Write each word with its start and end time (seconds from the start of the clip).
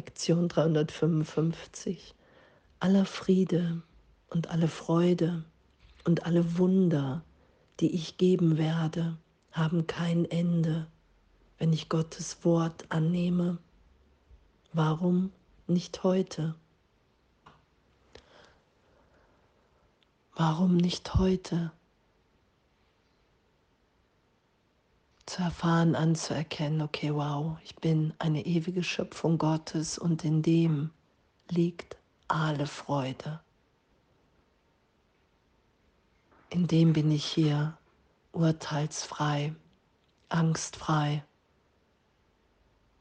Lektion 0.00 0.48
355. 0.48 2.14
Aller 2.78 3.04
Friede 3.04 3.82
und 4.30 4.48
alle 4.48 4.66
Freude 4.66 5.44
und 6.04 6.24
alle 6.24 6.56
Wunder, 6.56 7.22
die 7.80 7.94
ich 7.94 8.16
geben 8.16 8.56
werde, 8.56 9.18
haben 9.52 9.86
kein 9.86 10.24
Ende, 10.24 10.86
wenn 11.58 11.74
ich 11.74 11.90
Gottes 11.90 12.46
Wort 12.46 12.86
annehme. 12.88 13.58
Warum 14.72 15.32
nicht 15.66 16.02
heute? 16.02 16.54
Warum 20.34 20.78
nicht 20.78 21.16
heute? 21.16 21.72
Zu 25.30 25.42
erfahren, 25.42 25.94
anzuerkennen, 25.94 26.82
okay, 26.82 27.14
wow, 27.14 27.56
ich 27.62 27.76
bin 27.76 28.12
eine 28.18 28.44
ewige 28.46 28.82
Schöpfung 28.82 29.38
Gottes 29.38 29.96
und 29.96 30.24
in 30.24 30.42
dem 30.42 30.90
liegt 31.48 31.96
alle 32.26 32.66
Freude. 32.66 33.38
In 36.48 36.66
dem 36.66 36.92
bin 36.92 37.12
ich 37.12 37.24
hier 37.24 37.78
urteilsfrei, 38.32 39.54
angstfrei, 40.30 41.22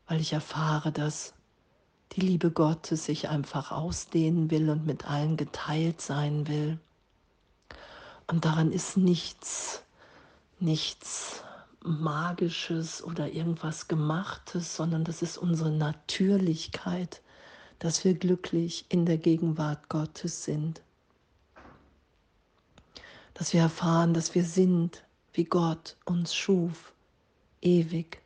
weil 0.05 0.21
ich 0.21 0.31
erfahre, 0.31 0.91
dass 0.91 1.33
die 2.11 2.21
Liebe 2.21 2.51
Gottes 2.51 3.05
sich 3.05 3.27
einfach 3.29 3.71
ausdehnen 3.71 4.51
will 4.51 4.69
und 4.69 4.85
mit 4.85 5.09
allen 5.09 5.35
geteilt 5.35 5.99
sein 5.99 6.47
will. 6.47 6.77
Und 8.27 8.45
daran 8.45 8.71
ist 8.71 8.97
nichts, 8.97 9.81
nichts 10.59 11.43
Magisches 11.83 13.03
oder 13.03 13.31
irgendwas 13.31 13.87
Gemachtes, 13.87 14.75
sondern 14.75 15.03
das 15.03 15.21
ist 15.21 15.37
unsere 15.37 15.71
Natürlichkeit, 15.71 17.21
dass 17.79 18.03
wir 18.03 18.13
glücklich 18.13 18.85
in 18.89 19.05
der 19.05 19.17
Gegenwart 19.17 19.89
Gottes 19.89 20.43
sind. 20.43 20.81
Dass 23.33 23.53
wir 23.53 23.61
erfahren, 23.61 24.13
dass 24.13 24.35
wir 24.35 24.43
sind, 24.43 25.03
wie 25.33 25.45
Gott 25.45 25.95
uns 26.05 26.35
schuf, 26.35 26.93
ewig, 27.61 28.21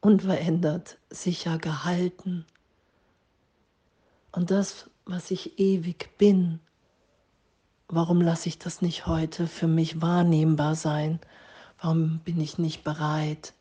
unverändert, 0.00 0.98
sicher 1.10 1.58
gehalten. 1.58 2.44
Und 4.32 4.50
das, 4.50 4.90
was 5.04 5.30
ich 5.30 5.58
ewig 5.60 6.16
bin, 6.18 6.58
Warum 7.94 8.22
lasse 8.22 8.48
ich 8.48 8.58
das 8.58 8.80
nicht 8.80 9.06
heute 9.06 9.46
für 9.46 9.66
mich 9.66 10.00
wahrnehmbar 10.00 10.76
sein? 10.76 11.20
Warum 11.82 12.20
bin 12.20 12.40
ich 12.40 12.58
nicht 12.58 12.84
bereit, 12.84 13.54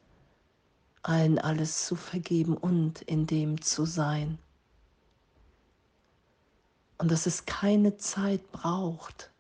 allen 1.02 1.40
alles 1.40 1.88
zu 1.88 1.96
vergeben 1.96 2.56
und 2.56 3.02
in 3.02 3.26
dem 3.26 3.64
zu 3.64 3.86
sein? 3.86 4.38
Und 7.00 7.10
dass 7.10 7.26
es 7.26 7.48
keine 7.48 7.98
Zeit 7.98 8.52
braucht, 8.52 9.32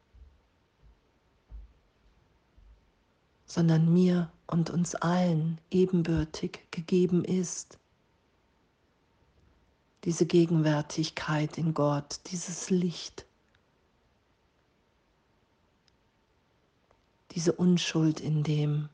sondern 3.45 3.93
mir 3.93 4.31
und 4.47 4.71
uns 4.71 4.95
allen 4.95 5.59
ebenbürtig 5.69 6.65
gegeben 6.71 7.23
ist. 7.23 7.77
Diese 10.05 10.25
Gegenwärtigkeit 10.25 11.59
in 11.59 11.75
Gott, 11.75 12.19
dieses 12.31 12.71
Licht 12.71 13.27
diese 17.31 17.53
Unschuld 17.53 18.19
in 18.19 18.43
dem. 18.43 18.89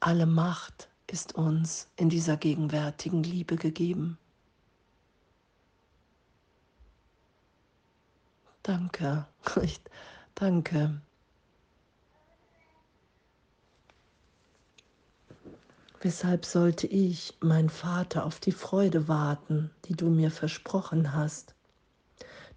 Alle 0.00 0.26
Macht 0.26 0.88
ist 1.06 1.34
uns 1.34 1.88
in 1.96 2.08
dieser 2.08 2.36
gegenwärtigen 2.36 3.22
Liebe 3.22 3.56
gegeben. 3.56 4.18
Danke, 8.62 9.26
danke. 10.34 11.00
Weshalb 16.00 16.44
sollte 16.44 16.88
ich, 16.88 17.36
mein 17.40 17.68
Vater, 17.68 18.24
auf 18.24 18.40
die 18.40 18.50
Freude 18.50 19.06
warten, 19.06 19.70
die 19.84 19.94
du 19.94 20.10
mir 20.10 20.32
versprochen 20.32 21.12
hast? 21.12 21.54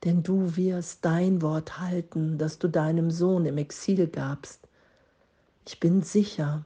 Denn 0.06 0.22
du 0.22 0.56
wirst 0.56 1.04
dein 1.04 1.42
Wort 1.42 1.80
halten, 1.80 2.38
das 2.38 2.60
du 2.60 2.70
deinem 2.70 3.10
Sohn 3.10 3.46
im 3.46 3.58
Exil 3.58 4.08
gabst. 4.08 4.68
Ich 5.68 5.80
bin 5.80 6.04
sicher, 6.04 6.64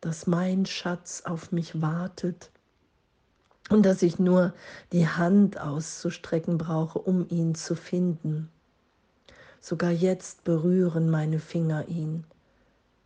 dass 0.00 0.26
mein 0.26 0.66
Schatz 0.66 1.22
auf 1.24 1.52
mich 1.52 1.80
wartet 1.80 2.50
und 3.70 3.86
dass 3.86 4.02
ich 4.02 4.18
nur 4.18 4.52
die 4.90 5.06
Hand 5.06 5.60
auszustrecken 5.60 6.58
brauche, 6.58 6.98
um 6.98 7.28
ihn 7.28 7.54
zu 7.54 7.76
finden. 7.76 8.50
Sogar 9.60 9.92
jetzt 9.92 10.42
berühren 10.42 11.08
meine 11.08 11.38
Finger 11.38 11.86
ihn. 11.86 12.24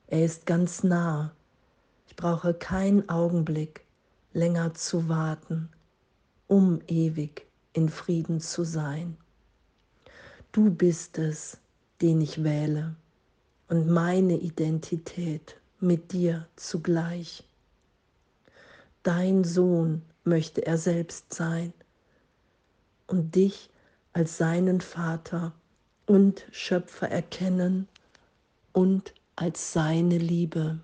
Er 0.07 0.25
ist 0.25 0.47
ganz 0.47 0.83
nah. 0.85 1.33
Ich 2.09 2.17
brauche 2.17 2.55
keinen 2.55 3.11
Augenblick 3.11 3.85
länger 4.33 4.73
zu 4.73 5.11
warten, 5.11 5.69
um 6.47 6.81
ewig 6.87 7.47
in 7.75 7.91
Frieden 7.91 8.41
zu 8.41 8.65
sein. 8.65 9.19
Du 10.57 10.71
bist 10.71 11.19
es, 11.19 11.59
den 12.01 12.23
ich 12.23 12.43
wähle 12.43 12.97
und 13.69 13.91
meine 13.91 14.39
Identität 14.39 15.61
mit 15.81 16.13
dir 16.13 16.49
zugleich. 16.57 17.45
Dein 19.03 19.45
Sohn 19.45 20.01
möchte 20.25 20.67
er 20.67 20.79
selbst 20.79 21.35
sein 21.35 21.75
und 23.07 23.35
dich 23.35 23.69
als 24.15 24.39
seinen 24.39 24.81
Vater 24.81 25.53
und 26.07 26.47
Schöpfer 26.53 27.11
erkennen 27.11 27.87
und 28.73 29.13
als 29.37 29.75
seine 29.75 30.17
Liebe. 30.17 30.81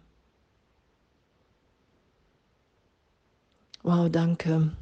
Wow, 3.83 4.11
danke. 4.11 4.77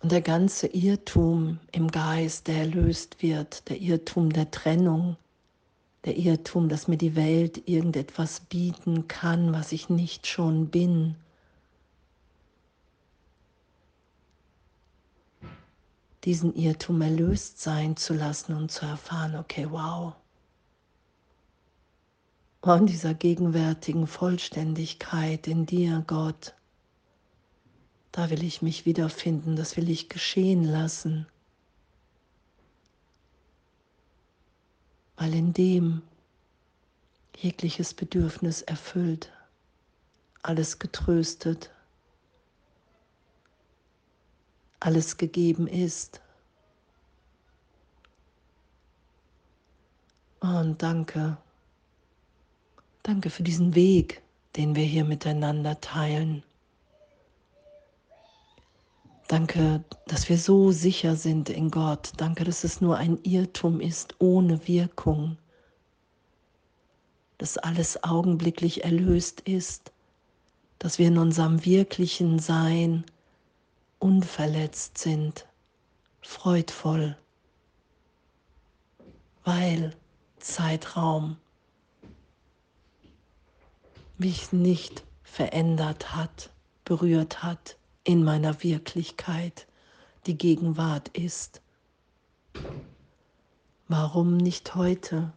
Und 0.00 0.12
der 0.12 0.22
ganze 0.22 0.68
Irrtum 0.68 1.58
im 1.72 1.88
Geist, 1.90 2.46
der 2.46 2.58
erlöst 2.58 3.20
wird, 3.22 3.68
der 3.68 3.80
Irrtum 3.80 4.32
der 4.32 4.50
Trennung, 4.50 5.16
der 6.04 6.16
Irrtum, 6.16 6.68
dass 6.68 6.86
mir 6.86 6.96
die 6.96 7.16
Welt 7.16 7.68
irgendetwas 7.68 8.40
bieten 8.40 9.08
kann, 9.08 9.52
was 9.52 9.72
ich 9.72 9.88
nicht 9.88 10.26
schon 10.26 10.68
bin. 10.68 11.16
Diesen 16.24 16.54
Irrtum 16.54 17.00
erlöst 17.00 17.60
sein 17.60 17.96
zu 17.96 18.14
lassen 18.14 18.54
und 18.54 18.70
zu 18.70 18.86
erfahren, 18.86 19.34
okay, 19.34 19.66
wow. 19.70 20.14
Und 22.60 22.86
dieser 22.86 23.14
gegenwärtigen 23.14 24.06
Vollständigkeit 24.06 25.46
in 25.46 25.66
dir, 25.66 26.04
Gott, 26.06 26.54
da 28.18 28.30
will 28.30 28.42
ich 28.42 28.62
mich 28.62 28.84
wiederfinden, 28.84 29.54
das 29.54 29.76
will 29.76 29.88
ich 29.88 30.08
geschehen 30.08 30.64
lassen. 30.64 31.28
Weil 35.14 35.32
in 35.34 35.52
dem 35.52 36.02
jegliches 37.36 37.94
Bedürfnis 37.94 38.62
erfüllt, 38.62 39.30
alles 40.42 40.80
getröstet, 40.80 41.70
alles 44.80 45.16
gegeben 45.16 45.68
ist. 45.68 46.20
Und 50.40 50.82
danke, 50.82 51.36
danke 53.04 53.30
für 53.30 53.44
diesen 53.44 53.76
Weg, 53.76 54.22
den 54.56 54.74
wir 54.74 54.84
hier 54.84 55.04
miteinander 55.04 55.80
teilen. 55.80 56.42
Danke, 59.28 59.84
dass 60.06 60.30
wir 60.30 60.38
so 60.38 60.72
sicher 60.72 61.14
sind 61.14 61.50
in 61.50 61.70
Gott. 61.70 62.12
Danke, 62.16 62.44
dass 62.44 62.64
es 62.64 62.80
nur 62.80 62.96
ein 62.96 63.18
Irrtum 63.24 63.78
ist 63.78 64.14
ohne 64.18 64.66
Wirkung. 64.66 65.36
Dass 67.36 67.58
alles 67.58 68.02
augenblicklich 68.02 68.84
erlöst 68.84 69.42
ist. 69.42 69.92
Dass 70.78 70.98
wir 70.98 71.08
in 71.08 71.18
unserem 71.18 71.66
wirklichen 71.66 72.38
Sein 72.38 73.04
unverletzt 73.98 74.96
sind, 74.96 75.46
freudvoll, 76.22 77.14
weil 79.44 79.94
Zeitraum 80.38 81.36
mich 84.16 84.52
nicht 84.52 85.04
verändert 85.22 86.14
hat, 86.14 86.50
berührt 86.84 87.42
hat 87.42 87.77
in 88.08 88.24
meiner 88.24 88.62
Wirklichkeit 88.62 89.66
die 90.26 90.38
Gegenwart 90.38 91.08
ist. 91.08 91.60
Warum 93.86 94.38
nicht 94.38 94.74
heute? 94.74 95.30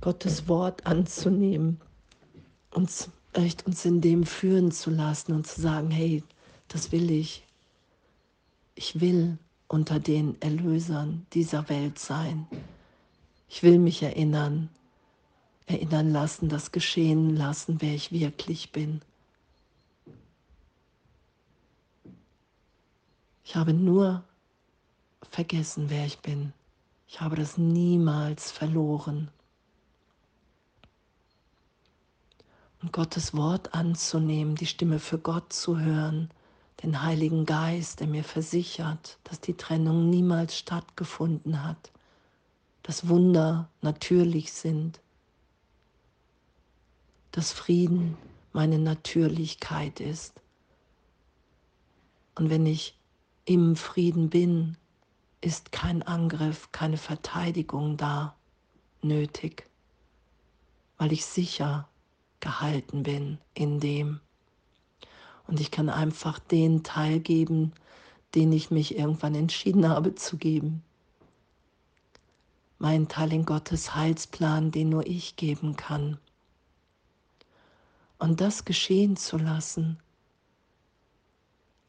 Gottes 0.00 0.48
Wort 0.48 0.86
anzunehmen, 0.86 1.78
uns 2.70 3.10
echt 3.34 3.66
uns 3.66 3.84
in 3.84 4.00
dem 4.00 4.24
führen 4.24 4.72
zu 4.72 4.88
lassen 4.88 5.34
und 5.34 5.46
zu 5.46 5.60
sagen, 5.60 5.90
hey, 5.90 6.24
das 6.68 6.92
will 6.92 7.10
ich. 7.10 7.44
Ich 8.74 9.02
will 9.02 9.36
unter 9.68 10.00
den 10.00 10.40
Erlösern 10.40 11.26
dieser 11.34 11.68
Welt 11.68 11.98
sein. 11.98 12.46
Ich 13.50 13.62
will 13.62 13.78
mich 13.78 14.02
erinnern, 14.02 14.70
erinnern 15.70 16.10
lassen, 16.10 16.48
das 16.48 16.72
geschehen 16.72 17.36
lassen, 17.36 17.80
wer 17.80 17.94
ich 17.94 18.12
wirklich 18.12 18.72
bin. 18.72 19.00
Ich 23.44 23.56
habe 23.56 23.72
nur 23.72 24.22
vergessen, 25.30 25.86
wer 25.88 26.06
ich 26.06 26.18
bin. 26.18 26.52
Ich 27.08 27.20
habe 27.20 27.36
das 27.36 27.58
niemals 27.58 28.50
verloren. 28.50 29.30
Und 32.82 32.92
Gottes 32.92 33.34
Wort 33.34 33.74
anzunehmen, 33.74 34.54
die 34.54 34.66
Stimme 34.66 34.98
für 34.98 35.18
Gott 35.18 35.52
zu 35.52 35.78
hören, 35.78 36.30
den 36.82 37.02
Heiligen 37.02 37.44
Geist, 37.44 38.00
der 38.00 38.06
mir 38.06 38.24
versichert, 38.24 39.18
dass 39.24 39.40
die 39.40 39.54
Trennung 39.54 40.08
niemals 40.08 40.56
stattgefunden 40.56 41.62
hat, 41.62 41.90
dass 42.82 43.08
Wunder 43.08 43.68
natürlich 43.82 44.52
sind, 44.52 45.00
dass 47.32 47.52
Frieden 47.52 48.16
meine 48.52 48.78
Natürlichkeit 48.78 50.00
ist. 50.00 50.40
Und 52.34 52.50
wenn 52.50 52.66
ich 52.66 52.96
im 53.44 53.76
Frieden 53.76 54.30
bin, 54.30 54.76
ist 55.40 55.72
kein 55.72 56.02
Angriff, 56.02 56.70
keine 56.72 56.96
Verteidigung 56.96 57.96
da 57.96 58.34
nötig, 59.02 59.68
weil 60.98 61.12
ich 61.12 61.24
sicher 61.24 61.88
gehalten 62.40 63.02
bin 63.02 63.38
in 63.54 63.80
dem. 63.80 64.20
Und 65.46 65.60
ich 65.60 65.70
kann 65.70 65.88
einfach 65.88 66.38
den 66.38 66.82
Teil 66.82 67.20
geben, 67.20 67.72
den 68.34 68.52
ich 68.52 68.70
mich 68.70 68.96
irgendwann 68.96 69.34
entschieden 69.34 69.88
habe 69.88 70.14
zu 70.14 70.36
geben. 70.36 70.82
Mein 72.78 73.08
Teil 73.08 73.32
in 73.32 73.44
Gottes 73.44 73.94
Heilsplan, 73.94 74.70
den 74.70 74.90
nur 74.90 75.06
ich 75.06 75.36
geben 75.36 75.76
kann. 75.76 76.18
Und 78.20 78.42
das 78.42 78.66
geschehen 78.66 79.16
zu 79.16 79.38
lassen, 79.38 79.98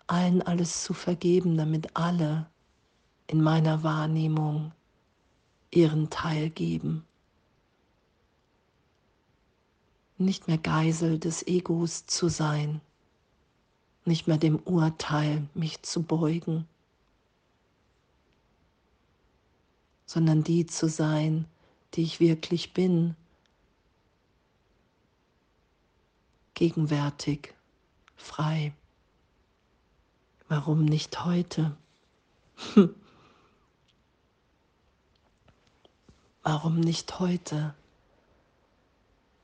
allen 0.07 0.42
alles 0.42 0.83
zu 0.83 0.94
vergeben, 0.94 1.57
damit 1.57 1.98
alle 1.98 2.50
in 3.28 3.42
meiner 3.42 3.83
Wahrnehmung 3.83 4.72
ihren 5.72 6.10
Teil 6.10 6.50
geben. 6.50 7.06
Nicht 10.18 10.48
mehr 10.48 10.57
Geisel 10.57 11.19
des 11.19 11.45
Egos 11.48 12.06
zu 12.06 12.30
sein, 12.30 12.80
nicht 14.06 14.28
mehr 14.28 14.38
dem 14.38 14.57
Urteil 14.60 15.50
mich 15.54 15.81
zu 15.83 16.01
beugen, 16.01 16.66
sondern 20.06 20.45
die 20.45 20.66
zu 20.66 20.88
sein, 20.88 21.45
die 21.94 22.04
ich 22.04 22.22
wirklich 22.22 22.74
bin, 22.74 23.18
gegenwärtig, 26.61 27.55
frei. 28.15 28.71
Warum 30.47 30.85
nicht 30.85 31.25
heute? 31.25 31.75
Warum 36.43 36.79
nicht 36.79 37.17
heute? 37.17 37.73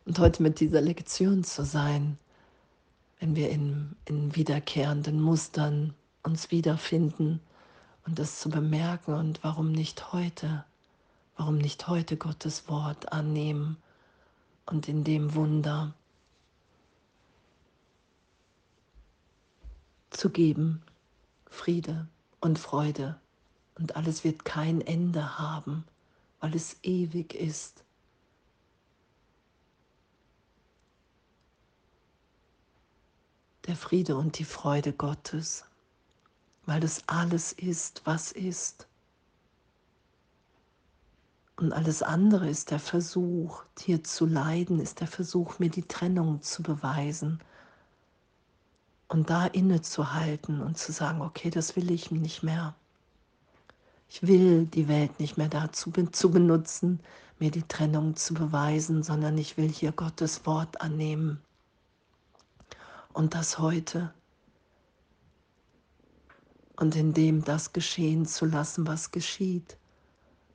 Und 0.06 0.20
heute 0.20 0.44
mit 0.44 0.60
dieser 0.60 0.80
Lektion 0.80 1.44
zu 1.44 1.66
sein, 1.66 2.20
wenn 3.20 3.36
wir 3.36 3.50
in, 3.50 3.96
in 4.06 4.36
wiederkehrenden 4.36 5.20
Mustern 5.20 5.96
uns 6.22 6.52
wiederfinden 6.52 7.40
und 8.06 8.20
das 8.20 8.40
zu 8.40 8.50
bemerken 8.50 9.16
und 9.16 9.44
warum 9.44 9.72
nicht 9.72 10.14
heute? 10.14 10.66
Warum 11.36 11.58
nicht 11.58 11.88
heute 11.88 12.16
Gottes 12.16 12.70
Wort 12.70 13.12
annehmen 13.12 13.78
und 14.68 14.88
in 14.88 15.04
dem 15.04 15.34
Wunder 15.34 15.96
zu 20.18 20.30
geben, 20.30 20.82
Friede 21.46 22.08
und 22.42 22.58
Freude 22.60 23.20
und 23.76 23.96
alles 23.96 24.24
wird 24.24 24.46
kein 24.46 24.82
Ende 24.82 25.38
haben, 25.38 25.86
weil 26.40 26.56
es 26.56 26.78
ewig 26.84 27.36
ist. 27.36 27.84
Der 33.68 33.76
Friede 33.76 34.16
und 34.16 34.40
die 34.40 34.46
Freude 34.46 34.94
Gottes, 34.94 35.66
weil 36.66 36.80
das 36.80 37.04
alles 37.08 37.54
ist, 37.54 38.02
was 38.06 38.32
ist. 38.32 38.88
Und 41.58 41.74
alles 41.74 42.02
andere 42.02 42.50
ist 42.50 42.72
der 42.72 42.80
Versuch, 42.80 43.64
dir 43.80 44.04
zu 44.04 44.26
leiden, 44.26 44.80
ist 44.80 45.00
der 45.00 45.08
Versuch, 45.08 45.60
mir 45.60 45.70
die 45.70 45.88
Trennung 45.88 46.42
zu 46.42 46.64
beweisen. 46.64 47.40
Und 49.08 49.30
da 49.30 49.46
innezuhalten 49.46 50.62
und 50.62 50.78
zu 50.78 50.92
sagen, 50.92 51.22
okay, 51.22 51.50
das 51.50 51.76
will 51.76 51.92
ich 51.92 52.12
nicht 52.12 52.44
mehr. 52.44 52.76
Ich 54.10 54.26
will 54.26 54.66
die 54.66 54.88
Welt 54.88 55.20
nicht 55.20 55.38
mehr 55.38 55.50
dazu 55.50 55.92
zu 55.92 56.32
benutzen, 56.32 57.00
mir 57.40 57.52
die 57.52 57.64
Trennung 57.64 58.16
zu 58.16 58.34
beweisen, 58.34 59.04
sondern 59.04 59.38
ich 59.38 59.58
will 59.58 59.70
hier 59.70 59.92
Gottes 59.92 60.46
Wort 60.46 60.82
annehmen. 60.82 61.42
Und 63.14 63.34
das 63.34 63.60
heute. 63.60 64.14
Und 66.76 66.96
in 66.96 67.14
dem 67.14 67.44
das 67.44 67.74
geschehen 67.74 68.26
zu 68.26 68.46
lassen, 68.46 68.88
was 68.88 69.12
geschieht. 69.12 69.78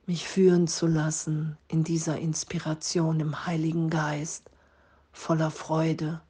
Mich 0.05 0.27
führen 0.27 0.67
zu 0.67 0.87
lassen 0.87 1.57
in 1.67 1.83
dieser 1.83 2.17
Inspiration 2.19 3.19
im 3.19 3.45
Heiligen 3.45 3.89
Geist, 3.89 4.49
voller 5.11 5.51
Freude, 5.51 6.21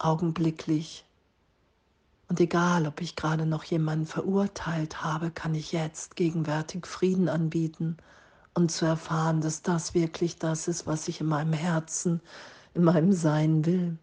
augenblicklich 0.00 1.04
und 2.30 2.38
egal, 2.38 2.86
ob 2.86 3.00
ich 3.00 3.16
gerade 3.16 3.44
noch 3.44 3.64
jemanden 3.64 4.06
verurteilt 4.06 5.02
habe, 5.02 5.32
kann 5.32 5.52
ich 5.52 5.72
jetzt 5.72 6.14
gegenwärtig 6.14 6.86
Frieden 6.86 7.28
anbieten 7.28 7.96
und 8.54 8.70
zu 8.70 8.84
erfahren, 8.86 9.40
dass 9.40 9.62
das 9.62 9.94
wirklich 9.94 10.36
das 10.36 10.68
ist, 10.68 10.86
was 10.86 11.08
ich 11.08 11.20
in 11.20 11.26
meinem 11.26 11.52
Herzen, 11.52 12.20
in 12.74 12.84
meinem 12.84 13.12
Sein 13.12 13.66
will. 13.66 13.98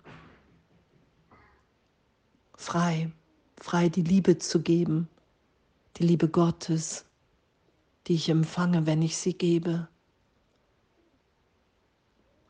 Frei, 2.58 3.14
frei 3.62 3.88
die 3.88 4.04
Liebe 4.04 4.38
zu 4.38 4.62
geben, 4.62 5.08
die 5.96 6.04
Liebe 6.04 6.28
Gottes, 6.28 7.06
die 8.08 8.16
ich 8.16 8.28
empfange, 8.28 8.86
wenn 8.86 9.02
ich 9.02 9.16
sie 9.16 9.36
gebe. 9.36 9.88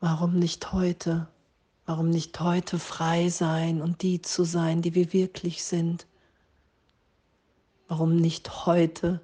Warum 0.00 0.40
nicht 0.40 0.72
heute? 0.72 1.28
Warum 1.88 2.10
nicht 2.10 2.38
heute 2.40 2.78
frei 2.78 3.30
sein 3.30 3.80
und 3.80 4.02
die 4.02 4.20
zu 4.20 4.44
sein, 4.44 4.82
die 4.82 4.94
wir 4.94 5.14
wirklich 5.14 5.64
sind? 5.64 6.06
Warum 7.88 8.16
nicht 8.16 8.66
heute 8.66 9.22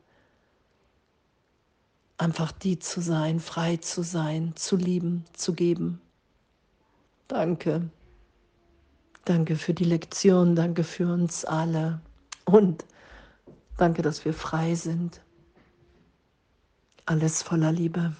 einfach 2.16 2.52
die 2.52 2.78
zu 2.78 3.02
sein, 3.02 3.38
frei 3.38 3.76
zu 3.76 4.02
sein, 4.02 4.54
zu 4.56 4.76
lieben, 4.76 5.26
zu 5.35 5.52
geben? 5.52 6.00
Danke. 7.28 7.90
Danke 9.26 9.56
für 9.56 9.75
die 9.75 9.85
Lektion, 9.85 10.56
danke 10.56 10.85
für 10.85 11.12
uns 11.12 11.44
alle 11.44 12.00
und 12.47 12.87
danke, 13.76 14.00
dass 14.00 14.25
wir 14.25 14.33
frei 14.33 14.75
sind. 14.75 15.21
Alles 17.04 17.42
voller 17.42 17.73
Liebe. 17.73 18.16